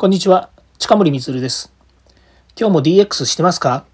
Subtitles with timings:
[0.00, 0.48] こんにちは、
[0.78, 1.74] 近森光です。
[2.58, 3.84] 今日も DX してますか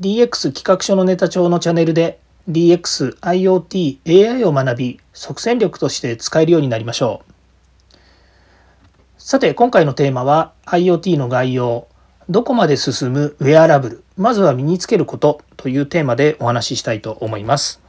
[0.00, 3.98] ?DX 企画書のネタ帳のチャンネルで DX、IoT、
[4.32, 8.00] AI を学び、即戦力として使えるようになりましょう。
[9.18, 11.86] さて、今回のテーマは IoT の概要、
[12.30, 13.36] どこまで進む？
[13.40, 17.82] ウェアラブル、まずは身につけることというテーマでお話ししたいと思います。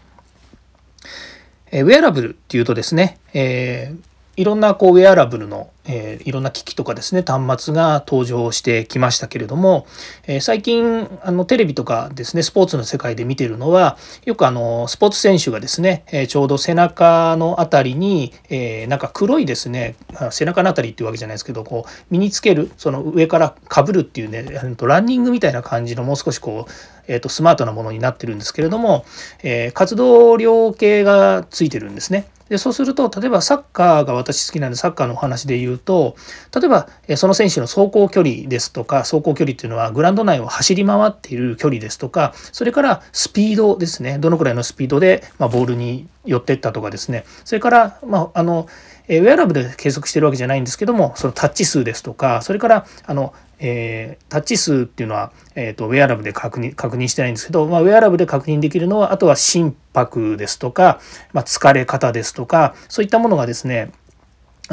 [1.71, 9.85] ウェアラブルっていうとですね、えーいろんなこうウェアラブルの、えー、いろんな機器とかですね端末が登場してきましたけれども、
[10.27, 19.95] えー、最近あのテレビとかですねスポーツの世界で見てるのはよくあのスポーツ選手がですね、えー、ちょうど背中のあたりに、えなんか黒いですね
[20.31, 26.71] 背中のあたりっていうわけじゃないですけどこう身につけるその上からかぶるっていうねランニングみたいな感じのもう少しこう、
[27.07, 29.05] えー、とスマートなものになってるんですけれども、
[29.43, 32.27] え活動量計がついてるんですね。
[32.49, 36.15] でそうすると例えばサッカーが私好きなんでサッカーのお話で言うと
[36.55, 44.17] 例えばその選手の走行距離ですとか走行距離っていうのはグラウンド内を走り回っている距離ですとかそれからスピードですね。
[44.19, 47.25] どのくらいのスピードで、まボールに寄ってったとかですね。
[47.43, 48.67] それから、まあ、あの
[49.09, 53.33] ウェアラブで計測してるわけじゃないんですけどもそのタッチ数ですとかそれからあの
[53.65, 60.99] えー、タッチ数っていうのは、えーと、ウェアラブで確認確認してないんですけど、まあ、ウェアラブで確認できるのはあとは心拍ですとか、
[61.31, 63.91] まあ、疲れ方ですとかそういったものがですね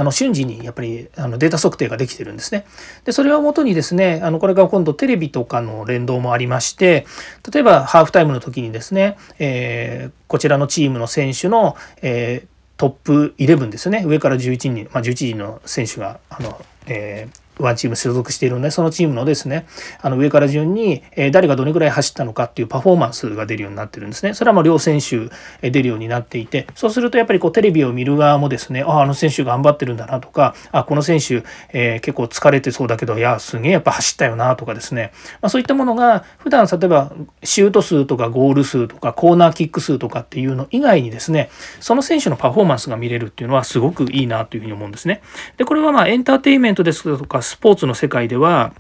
[0.01, 2.65] あの瞬時にやっぱりあのデータ測定ができてるんですね。
[3.05, 7.05] でそれをもとにですねあのこれが今度テレビとかの連動もありまして
[7.53, 19.67] 例えばハーフタイムの時にですね、えー、こちらのチームの選手の、えー、トップ11ですね上から11人、まあ、11人の選手があの、えーワンチーム所属しているので、そのチームのですね、
[20.01, 24.35] あの上から順に、え誰がどれぐらい走ったのかっていうパフォーマンスが出るようになってるんですね。
[24.35, 25.31] それはもう両選手
[25.71, 41.51] 出るようになっていて、そうするとやっぱりこうテレビを見る側もですね、ああ、の選手頑張ってるんだなとか、あこの選手、えー、結構疲れてそうだけど、いや、すげえやっぱ走ったよなとかですね、まあ、そういったものが普段例えばシュート数とかゴール数とかコーナーキック数とかっていうの以外にですね、
[41.81, 45.23] その選手のパフォーマンスが見れるっていうのはすごくいいなというふうに思うんですね。
[45.57, 48.73] で、これはまあエンターテインメントですとかスポーツの世界では、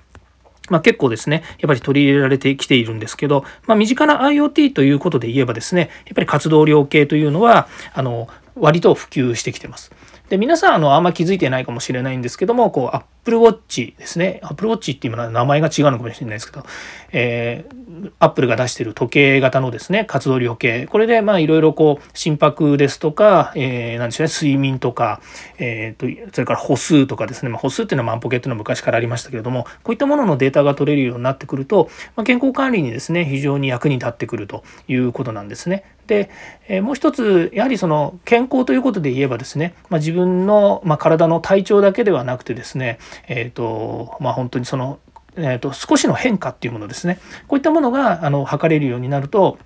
[0.68, 9.90] まあ、結構ですね、やっぱり取り入れられてきているんですけど、まあ、身近な IoT ということで言えばですね、やっぱり活動量計というのは、あの、割と普及してきてます。
[10.30, 14.38] で、皆さん、あの、あんま気づいてないかもしれないんですけども、こう、Apple Watch ですね。
[14.44, 16.64] Apple Watch っていうのは名前が違うのかもしれないですけど、
[17.10, 20.86] えー、Apple が出してる時計型のですね、活動量計。
[20.86, 25.20] これで、まあ、いろいろこう、心拍ですとか、えー、なんでしょうね、睡眠とか、
[25.58, 35.82] えー、と、それから歩数とかですね、まあ、歩数っていうのはマンポケっていうのは昔からありましたけれども、こういったもののデータが取れるようになってくると、まあ、健康管理にですね、非常に役に立ってくるということなんですね。
[36.10, 36.28] で、
[36.68, 42.98] えもう一つやはりその健康ということで言えばですね、まあ、自分の、ま体の体調だけではなくてですね、
[43.28, 44.98] えーとまあ、本当にその、
[45.36, 47.18] えー、と少しの変化っていうものですね。
[47.48, 49.58] こういったものがあの測れるようになると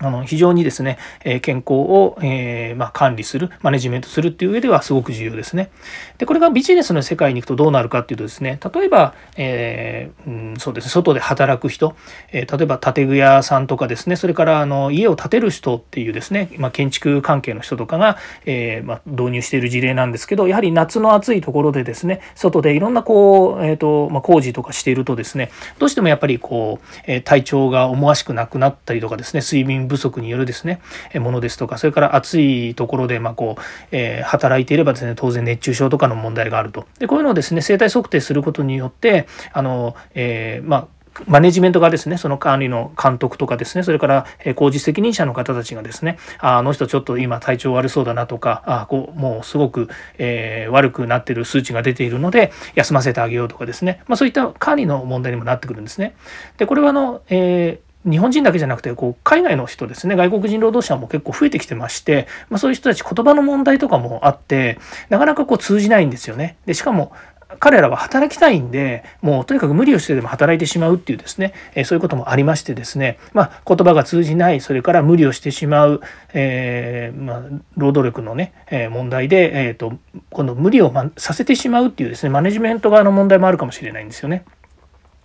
[0.00, 5.70] あの非常にですね、え健康を、えまあ、管理する、マネジメントするっていう上ではすごく重要ですね。
[6.18, 11.94] で、これがビジネスの世界に行くとどうなるかっていうとですね、例えば、えー、うん、そうですね、外で働く人、
[12.32, 30.80] え例えば建具屋さんとかですね、それからあの家を建てる人っていうですね、まあ、建築関係の人とかが、えまあ、導入している事例なんですけど、やはり夏の暑いところでですね、外でいろんなこう、え、ー、と、まあ、工事とかしているとですね、どうしてもやっぱりこう、え体調が思わしくなくなったりとかですね、睡眠不足によるですね、
[31.14, 36.86] ものですとか、それから暑いところで、まこう、えー、働いていればですね、当然熱中症とかの問題があると。
[36.98, 40.86] で、こういうのをですね、生体測定することによって、あの、えー、まあ、
[41.26, 56.16] マネジメントがですね、その管理の監督とかですね、それから工事責任者の方たちがですね、あの人ちょっと今体調悪そうだなとか、あこうもうすごく、えー、悪くなってる数値が出ているので、休ませてあげようとかですね、まあ、そういった管理の問題にもなってくるんですね。
[56.58, 64.78] で、これはあの、えー日本人だけじゃなくてこう海外の人ですね外国人労働者も結構増えてきてまして、まあ、そういう人たち言葉の問題とかもあって
[65.08, 66.56] なかなかこう通じないんですよね。
[66.66, 67.12] でしかも
[67.60, 76.00] 彼らは働きたいんでもうとにかく無理をしてでも働いてしまうっていうですね、えそういうこともありましてですね、まあ、言葉が通じないそれから無理をしてしまう、
[76.32, 77.42] えー、まあ、
[77.76, 79.96] 労働力のね、え問題で、えーと、と
[80.30, 84.44] 今度無理を、ま、させてしまうっていうですねマネジメント側の問題もあるかもしれないんですよね。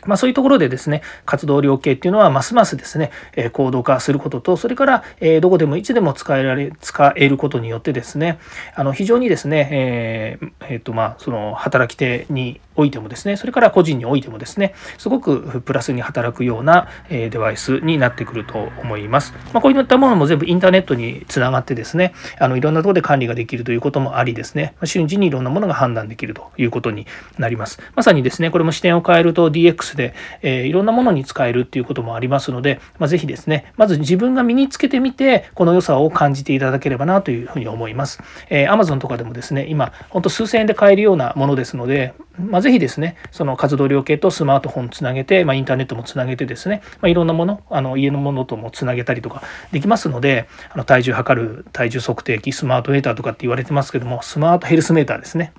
[0.05, 8.39] まあ、そういうところでですね、活動量計っていうのはますますですね、え高度化することと、それから、えどこでもいつでも使えられ、使えることによってですね、
[8.75, 19.33] あの非常にですね、えー、えー、とまあ、その働き手においてもですねそれから個人においてもですねすごくプラスに働くようなデバイスになってくると思います。
[19.53, 27.05] まあ、こういったものも全部インターネットにつながってですねあのいろんなところで管理ができるということもありですね瞬時にいろんなものが判断できるということに
[27.37, 27.79] なります。
[27.95, 38.21] まさにですねこれも視点を変えると DX で、え、いろんなものに使えるっていうこともありますので、まあ、ぜひですねまず自分が身につけてみてこの良さを感じていただければなというふうに思います。
[38.49, 55.53] えー、Amazon とかでもですね今ほんと数千円で買えるようなものですので、まあ、ぜひですねその活動量計とスマートフォンつなげて、まあ、インターネットもつなげてですね、まあ、いろんなものあの家のものともつなげたりとかできますのであの体重測る体重測定器スマートメーターとかって言われてますけどもスマートヘルスメーターですね。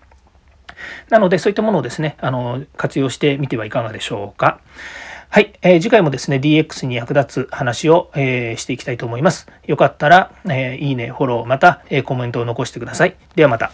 [1.10, 4.60] なのでそういったものをですねあの活用してみてはいかがでしょうか。
[5.32, 9.46] はい、えー、次回もですね DX に役立つ話を、えー、していきたいと思います。
[9.64, 13.14] よかったら、えー、いいね、フォロー、また、えコメントを残してください。
[13.36, 13.70] ではまた。